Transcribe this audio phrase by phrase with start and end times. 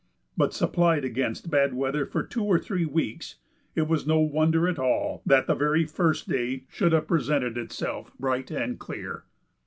[0.35, 3.35] But supplied against bad weather for two or three weeks,
[3.75, 8.11] it was no wonder at all that the very first day should have presented itself
[8.19, 9.25] bright and clear.